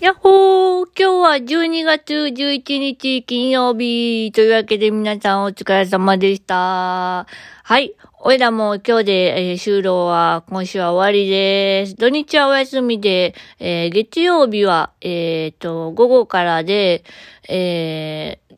[0.00, 7.26] やっほー今日は12月11日金曜日というわけで皆さんお疲れ様でした。
[7.64, 7.96] はい。
[8.20, 11.96] おいらも今日で、えー就労は今週は終わりです。
[11.96, 17.02] 土日はお休みで、えー月曜日は、えっ、と、午後からで、
[17.48, 18.56] えー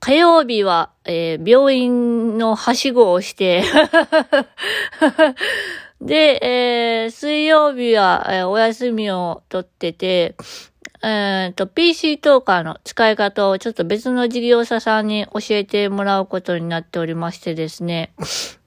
[0.00, 3.62] 火曜日は、えー病院のはしごをして、
[6.02, 10.34] で、えー水曜日は、えーお休みを取ってて、
[11.02, 18.12] えっと、PC トーカーの使い方をちょっと別の事業者さんに教えてもらうことになっておりましてですね。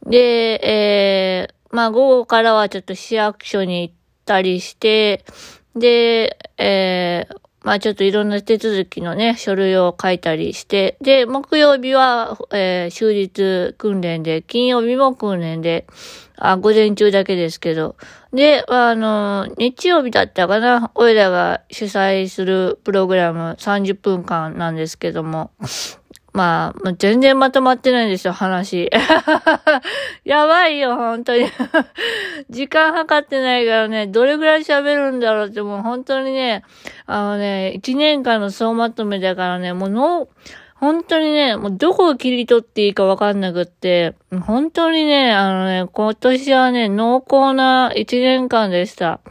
[0.05, 3.93] で、えーまあ午後からはちょっと市役所に行っ
[4.25, 5.25] たりして、
[5.75, 15.87] で、えーまあちょっといろんな手続きのね、書類を書いたりして、で、木曜日は、えー終日訓練で、金曜日も訓練で、
[16.37, 17.95] あ、午前中だけですけど。
[18.31, 25.49] で、あの、日曜日だったかな、俺らが主催するプログラム30分間なんですけども、
[26.35, 28.91] まあ、全然まとまってないんですよ、話。
[30.25, 31.45] やばいよ、本当に。
[32.51, 36.63] 時間計ってないからね、どれぐらい喋るんだろうって、もう本当にね、
[37.05, 40.27] あのね、1年間の総まとめだからね、もうの、
[40.75, 49.21] 本当にね、もうどこを切り取っていいかわかんなくって、本当にね、あのね、今年はね、濃厚な1年間でした。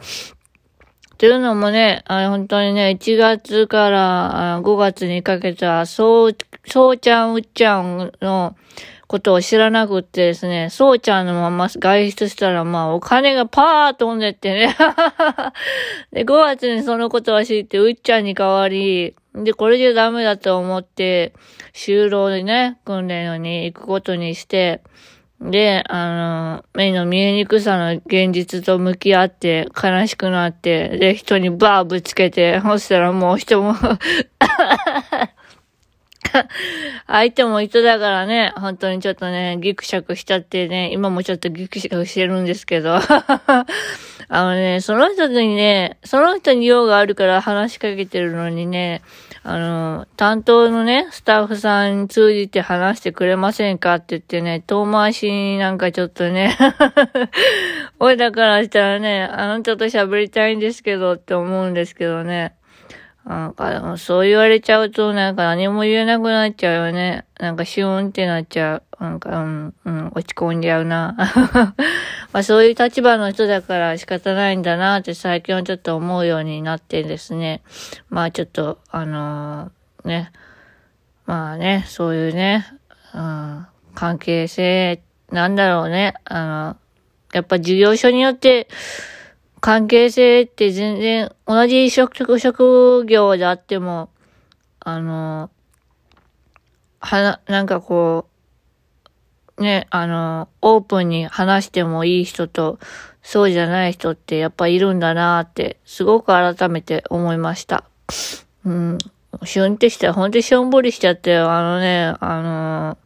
[1.17, 8.55] というのもね、あ本当にね、1月から5月にかけては、そう、そうちゃん、うっちゃんの
[9.07, 14.75] ことを知らなくってですね、そうちゃんのまま外出したら、まあ、お金がパー飛んでってね。
[16.11, 21.31] で、5月にそのことを知って、うっちゃんに代わり、で、これじゃダメだと思って、
[21.73, 24.81] 就労でね、訓練に行くことにして、
[25.41, 33.75] で、あの、目の見えにくさの現実と向き合って、悲しくなって、で、人にバーぶつけて、そしたらもう人も、
[37.07, 43.65] 相手も人だからね、本当にちょっとね、ギクシャクしちゃってね、今もちょっとギクシャクしてるんですけど、 あ
[44.29, 49.01] のね、その人にね、その人に用があるから話しかけてるのにね、
[49.47, 56.57] あの、担当のね、スタッフさんに通じて話してくれませんかって言ってね、遠回しになんかちょっとね、
[57.99, 62.55] 俺だからしたらね、あのちょっと喋りたいんですけどって思うんですけどね。
[63.23, 67.24] なんか、そう言われちゃうと、なんか何も言えなくなっちゃうよね。
[67.39, 69.03] なんかシューンってなっちゃう。
[69.03, 71.15] なんか、うん、うん、落ち込んじゃうな。
[72.31, 77.61] まあそういう立場の人だから仕方ないんだなって最近はちょっと思うようになってですね。
[78.09, 80.31] まあちょっと、あのーね。
[81.25, 82.65] まあね、そういうね、
[83.13, 86.13] うん、関係性、なんだろうね。
[86.23, 86.77] あの、
[87.33, 88.67] やっぱ事業所によって、
[89.59, 94.09] 関係性って全然同じ職職業であっても、
[94.79, 95.49] あの、
[96.99, 98.27] はな、なんかこ
[99.57, 102.79] う、ね、あの、オープンに話してもいい人と、
[103.23, 107.85] そうじゃない人ってやっぱいるんだなって、すごく改めて思いました。
[108.65, 108.97] うん。
[109.43, 111.37] シュンってしたらほんとしょんぼりしちゃって。
[111.37, 112.97] あのね、あの、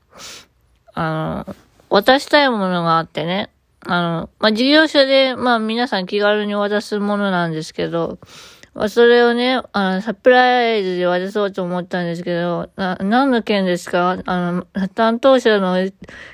[0.93, 1.55] あの、
[1.89, 3.49] 渡したいものがあってね。
[3.85, 8.19] あの、まあ、事業所で、まあ、皆さん気軽に渡すものなんですけど、
[8.87, 14.17] それをね、あの、サプライズで渡そうと思ったんですけど、な、何の件ですか？
[14.25, 15.75] あの、担当者の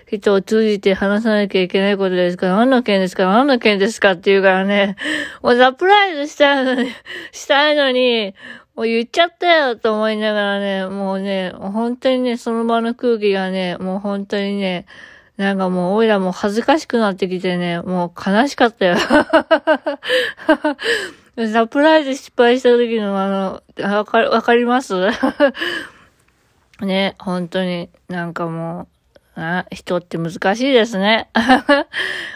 [0.07, 2.47] 人を通じて話さなきゃいけないことですか？
[2.49, 3.25] 何の件ですか？
[3.25, 4.95] 何の件ですかって言うからね、
[5.41, 6.91] もうサプライズしたいのに、
[7.31, 8.35] したいのに、
[8.75, 14.85] もう言っちゃったよと思いながらね、もうね、本当にね、その場の空気がね、もう本当にね、
[15.37, 18.95] なんかもう、おいらもう恥ずかしくなってきてね、もう悲しかったよ。
[21.51, 24.93] サプライズ失敗した時のあの、わか、わかります？
[26.81, 28.87] ね、本当になんかも
[29.35, 31.29] う、あ人って難しいですね。
[31.35, 31.85] ま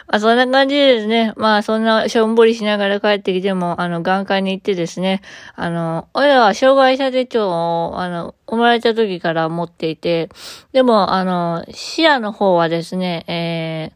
[0.08, 1.32] あそんな感じですね。
[1.38, 5.22] まあそんなしょんぼりしながら帰ってきても、あの、眼科に行ってですね。
[5.56, 10.28] あの、親は障害者手帳を、あの、生まれた時から持っていて、
[10.74, 13.92] でも、あの、視野の方はですね、え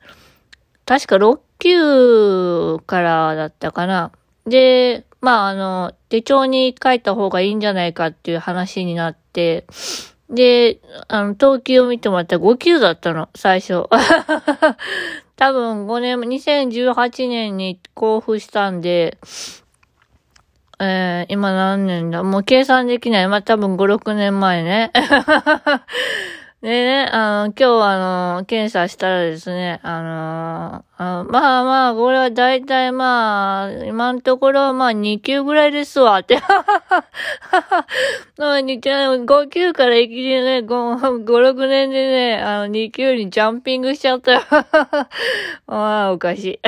[0.85, 4.11] ー、確か6級からだったかな。
[4.45, 9.65] で、まあ、あの、手帳に書いた方がいいんじゃないかっていう話になって、
[10.29, 13.85] で、あの、登記を見てもらったら5級だったの、最初。
[15.35, 19.17] 多分5年、2018年に交付したんで、
[20.79, 22.23] えー、今何年だ？
[22.23, 23.27] もう計算できない。
[23.27, 24.91] まあ、多分5、6年前ね。
[26.63, 36.39] でね、あの、今日あの、検査したらですね、あのあまあまあ、これは大体まあ、今のところまあ2級ぐらいですわ、って。
[38.39, 44.41] 2級、5級からいきりね、5、5、6年でね、あの、2級にジャンピングしちゃったよ。
[45.67, 46.59] まあ、おかしい。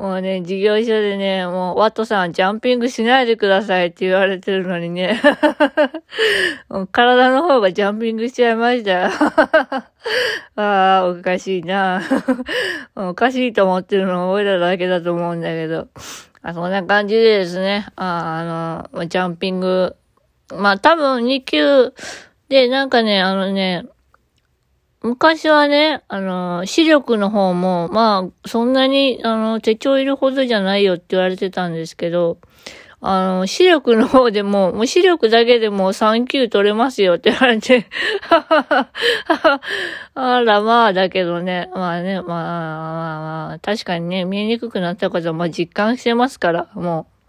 [0.00, 5.20] もうね、事業所でね、もう、ワットさん、ジャンピングしないでくださいって言われてるのにね。
[6.90, 9.10] 体の方がジャンピングしちゃいましたよ。
[10.56, 12.00] ああ、おかしいな。
[12.96, 15.88] おかしいと思ってるのは俺らだけだと思うんだけど。
[16.40, 19.96] あそんな感じでですね、ああの、ジャンピング。
[20.56, 21.92] まあ多分2級
[22.48, 23.84] で、なんかね、あのね、
[25.02, 32.36] 昔はね、あの、視力の方も、まあ、そんなに、あの、手帳いるほどじゃないよって言われてたんですけど、
[33.00, 37.86] あの、視力の方でも、もう視力だけでも3級取れますよって言われて、
[40.14, 47.19] あら、まあ、だけどね、まあね、まあ、まあ、まあ、確かにね、見えにくくなったことは、まあ実感してますから、もう。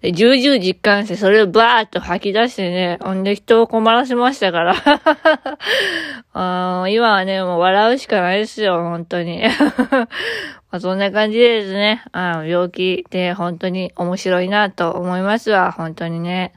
[0.00, 4.74] で、重々実感して、それをバーッと吐き出してね、ほんで人を困らせましたから。
[6.34, 9.42] あ今はね、もう笑うしかないですよ、本当に。
[10.70, 16.52] まあ、そんな感じでですね、あ、病気って本当に面白いなと思いますわ、本当にね。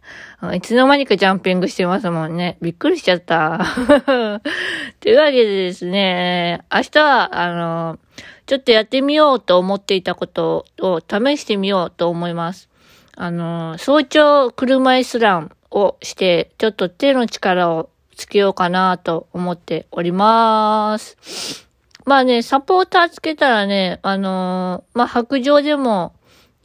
[0.54, 2.58] いつの間にかジャンピングしてますもんね。
[2.62, 3.60] びっくりしちゃった。
[5.00, 8.00] というわけでですね、明日は、あの、
[8.48, 12.70] ちょっとやってみようと思っていたことを試してみようと思います。
[13.20, 21.68] あの、早朝車椅子ランをして、ちょっと手の力をつけようかなと思っております。
[22.06, 26.14] まあね、サポーターつけたらね、あのー、まあ白状でも、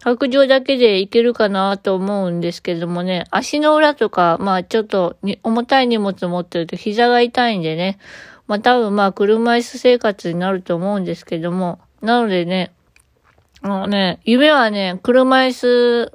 [0.04, 7.98] 白状だけでいけるかなと思うんですけどもね、足の裏とか、まあちょっと重たい荷物持ってると膝が痛いんでね、
[8.46, 12.72] まあ多分まあ車椅子生活になると思うんですけども、なのでね、
[13.62, 16.12] もうね、夢はね、車椅子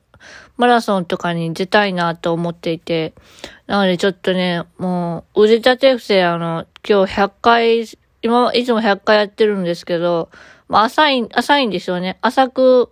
[0.57, 3.13] マラソンとかに出たいなと思っていて、
[3.67, 7.85] なのでちょっとね、もう、腕立て伏せ、あの、今日100回、
[8.21, 10.29] 今、いつも100回やってるんですけど、
[10.67, 12.17] まあ、浅い、浅いんですよね。
[12.21, 12.89] 浅く、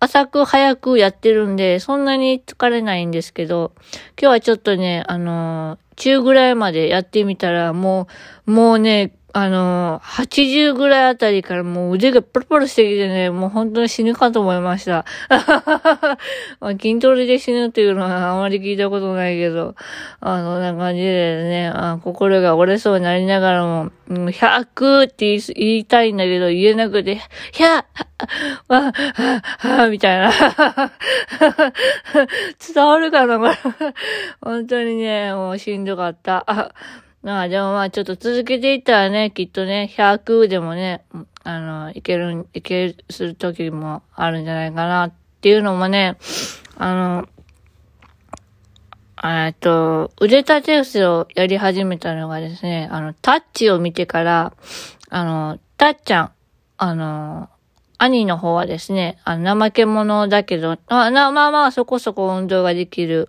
[0.00, 3.72] 浅く早くやってるんで、そんなに疲れないんですけど、
[4.20, 8.08] 今日はちょっとね、あの中ぐらいまでやってみたら、も
[8.46, 15.06] う、もうね、あのー、80ぐらいあたりからもう腕がプルプルしてきてね、もう本当に死ぬかと思いました。
[16.60, 19.74] まあ、筋トレで死ぬっていうのはあまり聞いたことないけど、
[20.20, 27.20] あの、な感じでね、あ心が折れそうになりながらも、100って言いたいんだけど言えなくて、
[27.52, 27.84] 100!
[28.68, 30.30] わ、は、は、みたいな。
[32.74, 33.54] 伝わるかなこれ。
[34.40, 36.74] 本当にね、もうしんどかった。
[37.22, 41.04] まあでもまあちょっと続けていったらね、きっとね、100でもね、
[41.44, 46.18] あの、いける、いけるする時もあるんじゃないかなっていうのもね、
[46.76, 47.28] あの、
[49.24, 54.52] えっと、腕立て伏せをやり始めたのがですね、あの、タッチを見てから、
[55.08, 56.32] あの、タッちゃん、
[56.76, 57.48] あの、
[58.04, 63.28] 兄の方はですね、あの、怠け者だけど、まあまあまあ、そこそこ運動ができる。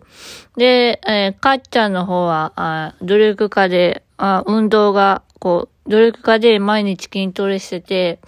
[0.57, 8.19] で、えー、かっちゃんの方は、あ努力家で、あ運動が、こう、努力家で毎日筋トレしてて、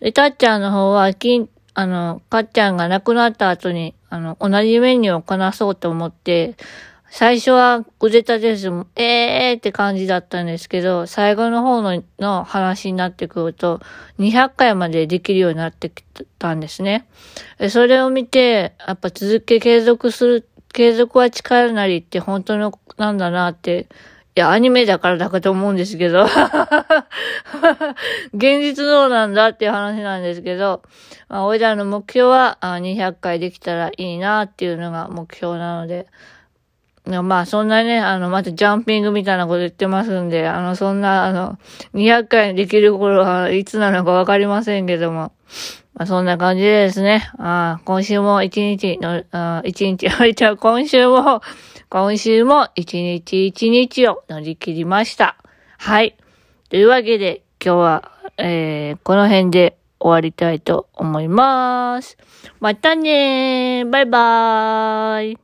[0.00, 6.56] で、たっちゃんの方は、筋、あの、かっちゃんが亡くなった後に、あの、同じメニューをこなそうと思って、
[7.08, 13.80] 最初は腕立て伏せえーって感じだったんですけど、最後の方のの話になってくると、
[14.18, 16.02] 200回までできるようになってき
[16.38, 17.06] たんですね。
[17.70, 23.86] それを見て、やっぱ続け継続する、継続は力なりって本当のなんだなって、
[24.36, 26.26] いや、アニメだからだかと思うんですけど、
[28.34, 30.82] 現実どうなんだっていう話なんですけど、
[31.30, 36.06] まあ、俺らの目標は200回できたらいいなっていうのが目標なので、
[37.06, 41.58] まあ、そんなね、あの、またジャンピングみたいなこと言ってますんで、あの、そんな、あの、
[41.94, 45.32] 200回できる頃はいつなのかわかりませんけども、
[45.94, 51.42] まあ、そんな感じでですね、あ今週も一日の、あ一日、じゃ今週も、
[51.88, 55.36] 今週も一日一日を乗り切りました。
[55.78, 56.16] はい。
[56.68, 62.18] というわけで、今日は、えー、この辺で終わりたいと思います。
[62.60, 65.38] またねーバイバーイ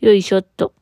[0.00, 0.76] よいしょっと。